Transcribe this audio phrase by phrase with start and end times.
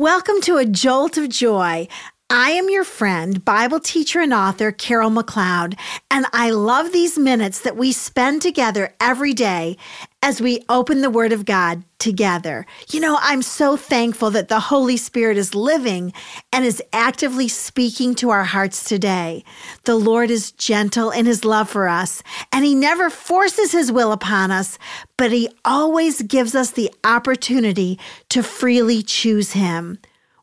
[0.00, 1.86] Welcome to a jolt of joy.
[2.32, 5.76] I am your friend, Bible teacher and author Carol McLeod,
[6.12, 9.76] and I love these minutes that we spend together every day
[10.22, 12.66] as we open the Word of God together.
[12.92, 16.12] You know, I'm so thankful that the Holy Spirit is living
[16.52, 19.42] and is actively speaking to our hearts today.
[19.82, 22.22] The Lord is gentle in His love for us,
[22.52, 24.78] and He never forces His will upon us,
[25.16, 29.98] but He always gives us the opportunity to freely choose Him.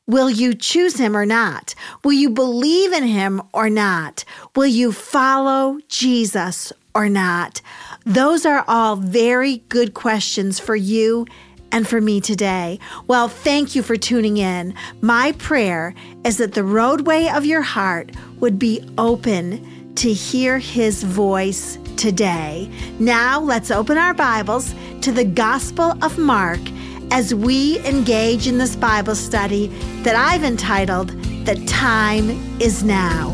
[0.08, 1.76] Will you choose him or not?
[2.06, 4.24] Will you believe in him or not?
[4.56, 7.62] Will you follow Jesus or not?
[8.06, 11.26] Those are all very good questions for you
[11.74, 12.80] and for me today.
[13.08, 14.74] Well, thank you for tuning in.
[15.02, 15.94] My prayer
[16.24, 22.72] is that the roadway of your heart would be open to hear his voice today.
[23.00, 26.62] Now, let's open our Bibles to the Gospel of Mark
[27.12, 29.68] as we engage in this Bible study
[30.04, 31.10] that I've entitled
[31.46, 32.30] The Time
[32.60, 33.34] is Now.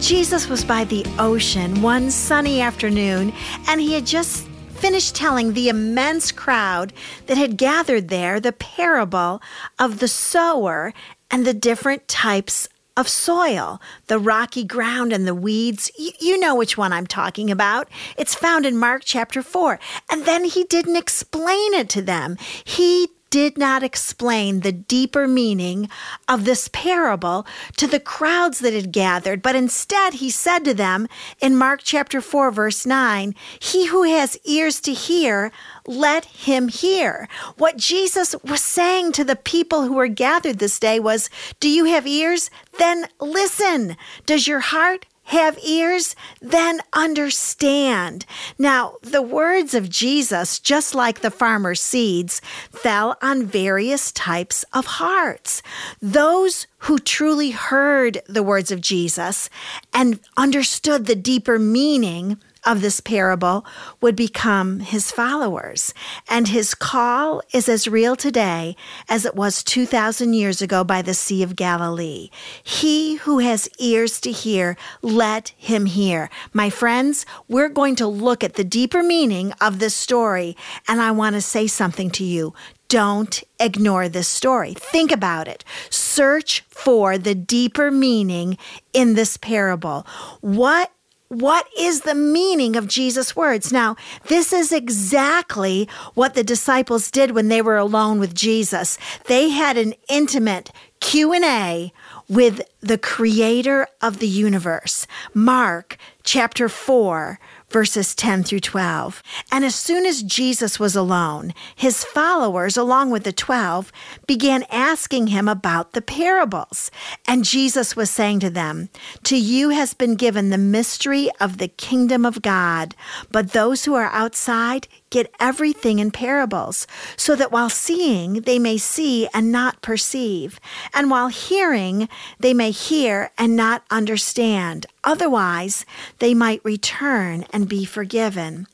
[0.00, 3.32] Jesus was by the ocean one sunny afternoon,
[3.68, 6.92] and he had just finished telling the immense crowd
[7.26, 9.40] that had gathered there the parable
[9.78, 10.92] of the sower
[11.30, 12.68] and the different types
[13.00, 15.90] of soil, the rocky ground and the weeds.
[15.98, 17.88] You, you, know which one I'm talking about.
[18.16, 19.80] It's found in Mark chapter 4.
[20.10, 22.36] And then he didn't explain it to them.
[22.62, 25.88] He did not explain the deeper meaning
[26.28, 31.06] of this parable to the crowds that had gathered, but instead he said to them
[31.40, 35.52] in Mark chapter 4, verse 9, He who has ears to hear,
[35.86, 37.28] let him hear.
[37.56, 41.84] What Jesus was saying to the people who were gathered this day was, Do you
[41.86, 42.50] have ears?
[42.78, 43.96] Then listen.
[44.26, 48.26] Does your heart have ears, then understand.
[48.58, 52.42] Now, the words of Jesus, just like the farmer's seeds,
[52.72, 55.62] fell on various types of hearts.
[56.02, 59.48] Those who truly heard the words of Jesus
[59.94, 63.64] and understood the deeper meaning of this parable
[64.00, 65.94] would become his followers.
[66.28, 68.76] And his call is as real today
[69.08, 72.30] as it was 2,000 years ago by the Sea of Galilee.
[72.62, 76.30] He who has ears to hear, let him hear.
[76.52, 80.56] My friends, we're going to look at the deeper meaning of this story,
[80.88, 82.54] and I want to say something to you.
[82.88, 84.74] Don't ignore this story.
[84.74, 85.64] Think about it.
[85.90, 88.58] Search for the deeper meaning
[88.92, 90.04] in this parable.
[90.40, 90.90] What
[91.30, 93.72] what is the meaning of Jesus' words?
[93.72, 93.94] Now,
[94.26, 98.98] this is exactly what the disciples did when they were alone with Jesus.
[99.26, 101.92] They had an intimate Q&A
[102.28, 105.06] with the creator of the universe.
[105.32, 107.38] Mark chapter 4
[107.70, 109.22] verses 10 through 12.
[109.50, 113.92] And as soon as Jesus was alone, his followers, along with the 12,
[114.26, 116.90] began asking him about the parables.
[117.26, 118.90] And Jesus was saying to them,
[119.24, 122.94] To you has been given the mystery of the kingdom of God,
[123.30, 128.78] but those who are outside get everything in parables, so that while seeing, they may
[128.78, 130.60] see and not perceive,
[130.94, 132.08] and while hearing,
[132.38, 134.86] they may hear and not understand.
[135.04, 135.84] Otherwise,
[136.18, 138.66] they might return and be forgiven.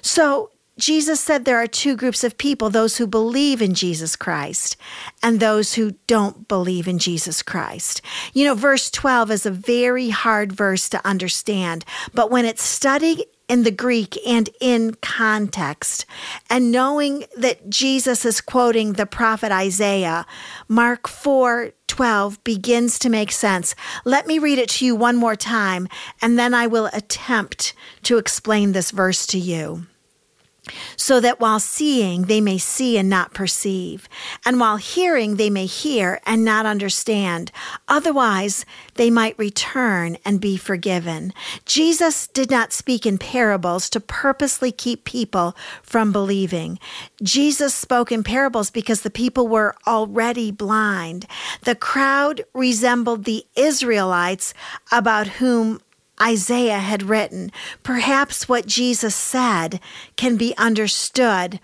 [0.00, 4.76] So, Jesus said there are two groups of people those who believe in Jesus Christ
[5.22, 8.02] and those who don't believe in Jesus Christ.
[8.32, 13.24] You know, verse 12 is a very hard verse to understand, but when it's studied
[13.48, 16.06] in the Greek and in context.
[16.48, 20.26] And knowing that Jesus is quoting the prophet Isaiah,
[20.68, 23.76] Mark 4 12 begins to make sense.
[24.04, 25.86] Let me read it to you one more time,
[26.20, 27.72] and then I will attempt
[28.04, 29.86] to explain this verse to you
[30.96, 34.08] so that while seeing they may see and not perceive,
[34.44, 37.50] and while hearing they may hear and not understand.
[37.88, 38.64] Otherwise,
[38.94, 41.32] they might return and be forgiven.
[41.66, 46.78] Jesus did not speak in parables to purposely keep people from believing.
[47.22, 51.26] Jesus spoke in parables because the people were already blind.
[51.64, 54.54] The crowd resembled the Israelites
[54.92, 55.80] about whom
[56.20, 57.50] Isaiah had written.
[57.82, 59.80] Perhaps what Jesus said
[60.16, 61.60] can be understood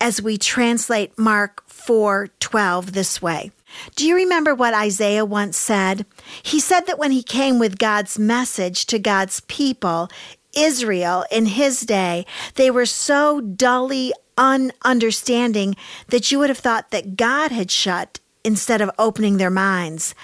[0.00, 3.52] as we translate Mark 4:12 this way.
[3.96, 6.04] Do you remember what Isaiah once said?
[6.42, 10.10] He said that when he came with God's message to God's people,
[10.54, 12.26] Israel in his day,
[12.56, 15.76] they were so dully ununderstanding
[16.08, 20.14] that you would have thought that God had shut instead of opening their minds.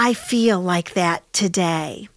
[0.00, 2.08] I feel like that today.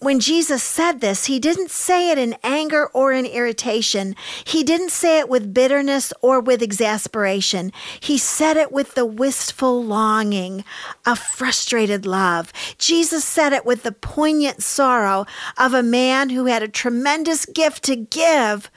[0.00, 4.16] When Jesus said this, he didn't say it in anger or in irritation.
[4.44, 7.70] He didn't say it with bitterness or with exasperation.
[8.00, 10.64] He said it with the wistful longing
[11.06, 12.52] of frustrated love.
[12.76, 15.24] Jesus said it with the poignant sorrow
[15.56, 18.68] of a man who had a tremendous gift to give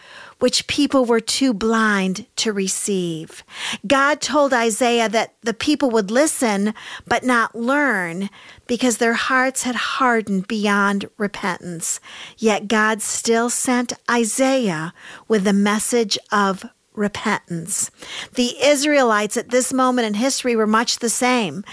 [0.42, 3.44] which people were too blind to receive.
[3.86, 6.74] God told Isaiah that the people would listen
[7.08, 8.30] but not learn
[8.66, 12.00] because their hearts had hardened beyond repentance.
[12.38, 14.94] Yet God still sent Isaiah
[15.28, 17.92] with the message of repentance.
[18.36, 21.64] The Israelites at this moment in history were much the same.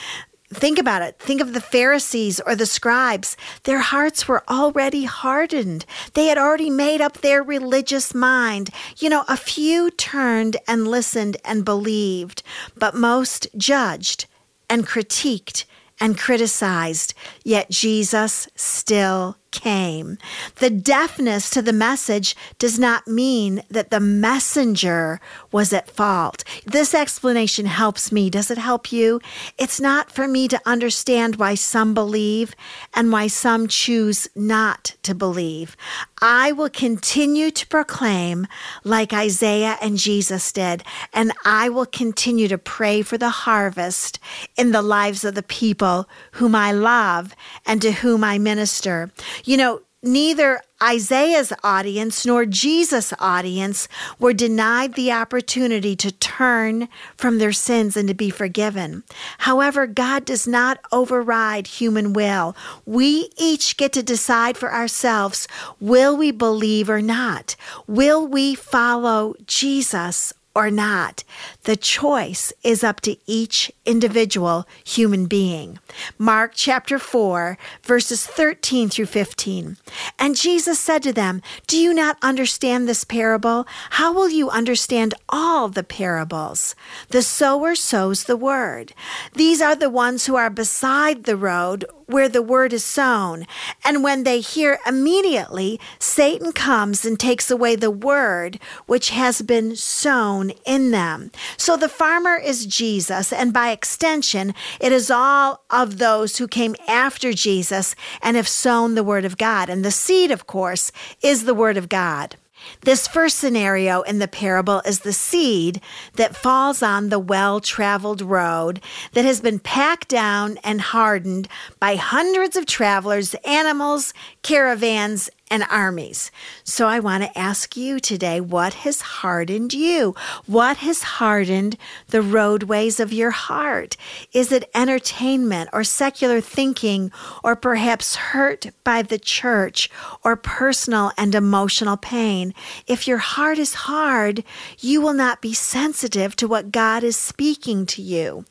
[0.52, 1.18] Think about it.
[1.18, 3.36] Think of the Pharisees or the scribes.
[3.64, 5.84] Their hearts were already hardened.
[6.14, 8.70] They had already made up their religious mind.
[8.96, 12.42] You know, a few turned and listened and believed,
[12.76, 14.24] but most judged
[14.70, 15.64] and critiqued
[16.00, 17.12] and criticized.
[17.44, 20.18] Yet Jesus still came.
[20.56, 25.20] The deafness to the message does not mean that the messenger
[25.52, 26.44] was at fault.
[26.66, 28.30] This explanation helps me.
[28.30, 29.20] Does it help you?
[29.58, 32.54] It's not for me to understand why some believe
[32.94, 35.76] and why some choose not to believe.
[36.20, 38.46] I will continue to proclaim
[38.84, 44.18] like Isaiah and Jesus did, and I will continue to pray for the harvest
[44.56, 47.34] in the lives of the people whom I love
[47.66, 49.10] and to whom I minister.
[49.44, 53.88] You know, neither Isaiah's audience nor Jesus' audience
[54.18, 59.02] were denied the opportunity to turn from their sins and to be forgiven.
[59.38, 62.56] However, God does not override human will.
[62.86, 65.48] We each get to decide for ourselves
[65.80, 67.56] will we believe or not?
[67.88, 71.22] Will we follow Jesus or not.
[71.62, 75.78] The choice is up to each individual human being.
[76.18, 79.76] Mark chapter 4, verses 13 through 15.
[80.18, 83.68] And Jesus said to them, Do you not understand this parable?
[83.90, 86.74] How will you understand all the parables?
[87.10, 88.92] The sower sows the word.
[89.34, 93.46] These are the ones who are beside the road where the word is sown.
[93.84, 99.76] And when they hear immediately, Satan comes and takes away the word which has been
[99.76, 101.30] sown in them.
[101.56, 106.74] So the farmer is Jesus, and by extension, it is all of those who came
[106.88, 109.68] after Jesus and have sown the word of God.
[109.68, 110.90] And the seed, of course,
[111.22, 112.36] is the word of God.
[112.82, 115.80] This first scenario in the parable is the seed
[116.14, 118.80] that falls on the well traveled road
[119.12, 121.48] that has been packed down and hardened
[121.80, 126.30] by hundreds of travelers, animals, caravans, and armies.
[126.64, 130.14] So I want to ask you today what has hardened you?
[130.46, 131.76] What has hardened
[132.08, 133.96] the roadways of your heart?
[134.32, 137.10] Is it entertainment or secular thinking
[137.42, 139.90] or perhaps hurt by the church
[140.24, 142.54] or personal and emotional pain?
[142.86, 144.44] If your heart is hard,
[144.78, 148.44] you will not be sensitive to what God is speaking to you.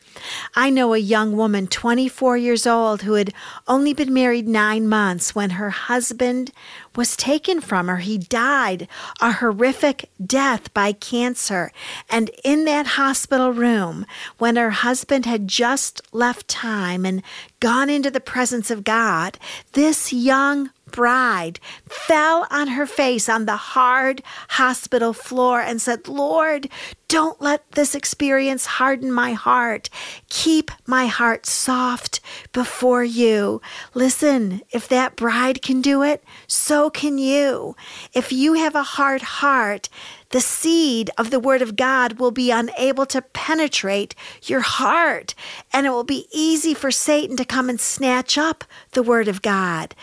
[0.56, 3.34] I know a young woman, 24 years old, who had
[3.68, 6.52] only been married nine months when her husband
[6.98, 7.98] was taken from her.
[7.98, 8.90] He died
[9.22, 11.72] a horrific death by cancer.
[12.10, 14.06] And in that hospital room,
[14.40, 17.22] when her husband had just left time and
[17.62, 19.38] gone into the presence of God,
[19.74, 26.70] this young bride fell on her face on the hard hospital floor and said, Lord,
[27.08, 29.90] don't let this experience harden my heart.
[30.30, 32.20] Keep my heart soft
[32.52, 33.62] before you.
[33.94, 37.76] Listen, if that bride can do it, so can you.
[38.14, 39.88] If you have a hard heart,
[40.32, 45.34] the seed of the Word of God will be unable to penetrate your heart,
[45.72, 49.42] and it will be easy for Satan to come and snatch up the Word of
[49.42, 49.96] God.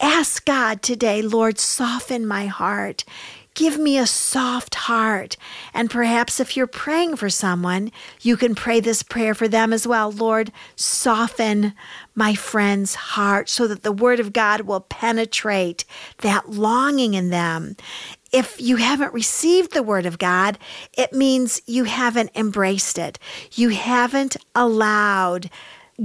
[0.00, 3.04] Ask God today, Lord, soften my heart.
[3.54, 5.36] Give me a soft heart.
[5.74, 7.90] And perhaps if you're praying for someone,
[8.20, 10.12] you can pray this prayer for them as well.
[10.12, 11.72] Lord, soften
[12.14, 15.84] my friend's heart so that the word of God will penetrate
[16.18, 17.74] that longing in them.
[18.30, 20.56] If you haven't received the word of God,
[20.96, 23.18] it means you haven't embraced it.
[23.54, 25.50] You haven't allowed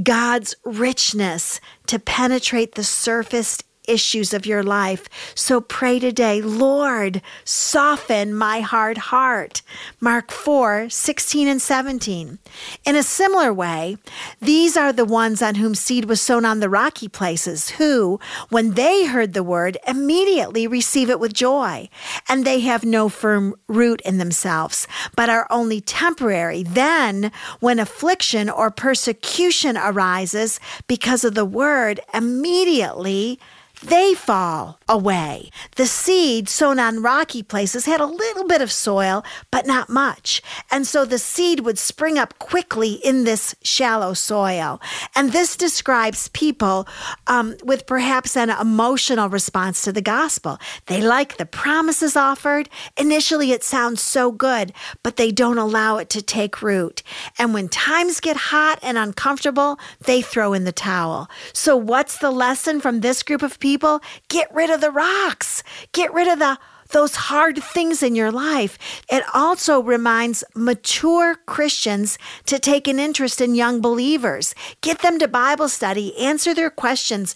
[0.01, 5.07] God's richness to penetrate the surface issues of your life.
[5.35, 9.61] So pray today, Lord, soften my hard heart.
[9.99, 12.39] Mark 4 16 and 17.
[12.85, 13.97] In a similar way,
[14.41, 18.71] these are the ones on whom seed was sown on the rocky places, who, when
[18.71, 21.89] they heard the word, immediately receive it with joy.
[22.29, 26.63] And they have no firm root in themselves, but are only temporary.
[26.63, 33.39] Then, when affliction or persecution arises because of the word, immediately
[33.83, 35.49] they fall away.
[35.75, 40.41] The seed sown on rocky places had a little bit of soil, but not much.
[40.71, 44.79] And so the seed would spring up quickly in this shallow soil.
[45.15, 46.87] And this describes people
[47.27, 50.59] um, with perhaps an emotional response to the gospel.
[50.85, 52.69] They like the promises offered.
[52.95, 54.71] Initially, it sounds so good,
[55.03, 57.03] but they don't allow it to take root.
[57.37, 61.29] And when times get hot and uncomfortable, they throw in the towel.
[61.51, 63.72] So, what's the lesson from this group of people?
[63.73, 65.63] People, get rid of the rocks.
[65.93, 68.77] Get rid of the those hard things in your life.
[69.09, 74.53] It also reminds mature Christians to take an interest in young believers.
[74.81, 77.33] Get them to Bible study, answer their questions,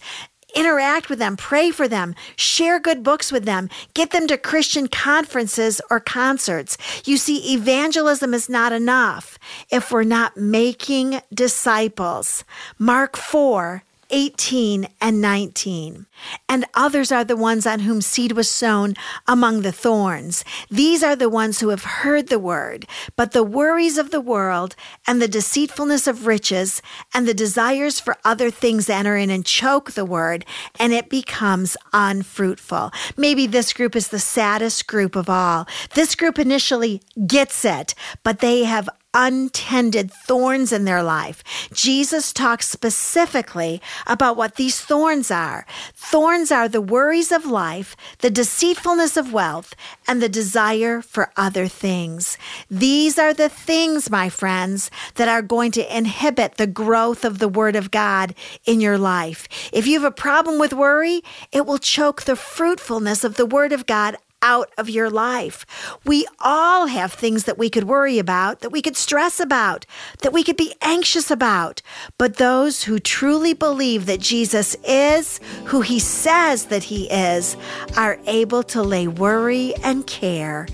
[0.54, 4.86] interact with them, pray for them, share good books with them, get them to Christian
[4.86, 6.78] conferences or concerts.
[7.04, 9.40] You see, evangelism is not enough
[9.72, 12.44] if we're not making disciples.
[12.78, 16.06] Mark 4 18 and 19.
[16.48, 18.94] And others are the ones on whom seed was sown
[19.26, 20.44] among the thorns.
[20.70, 22.86] These are the ones who have heard the word,
[23.16, 24.74] but the worries of the world
[25.06, 26.82] and the deceitfulness of riches
[27.14, 30.44] and the desires for other things enter in and choke the word,
[30.78, 32.90] and it becomes unfruitful.
[33.16, 35.66] Maybe this group is the saddest group of all.
[35.94, 41.42] This group initially gets it, but they have untended thorns in their life.
[41.72, 45.66] Jesus talks specifically about what these thorns are.
[45.94, 49.74] Thorns are the worries of life, the deceitfulness of wealth,
[50.06, 52.36] and the desire for other things.
[52.70, 57.48] These are the things, my friends, that are going to inhibit the growth of the
[57.48, 58.34] Word of God
[58.66, 59.48] in your life.
[59.72, 63.72] If you have a problem with worry, it will choke the fruitfulness of the Word
[63.72, 65.66] of God out of your life.
[66.04, 69.86] We all have things that we could worry about, that we could stress about,
[70.22, 71.82] that we could be anxious about.
[72.18, 77.56] But those who truly believe that Jesus is who he says that he is
[77.96, 80.68] are able to lay worry and care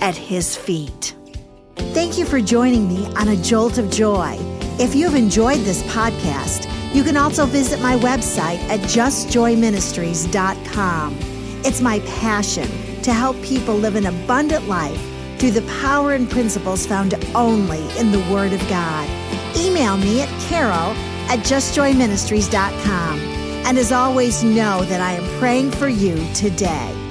[0.00, 1.14] at his feet.
[1.76, 4.36] Thank you for joining me on A Jolt of Joy.
[4.78, 11.18] If you've enjoyed this podcast, you can also visit my website at justjoyministries.com.
[11.64, 12.68] It's my passion
[13.04, 15.00] to help people live an abundant life
[15.38, 19.08] through the power and principles found only in the Word of God.
[19.56, 20.94] Email me at carol
[21.28, 23.18] at justjoyministries.com.
[23.66, 27.03] And as always, know that I am praying for you today.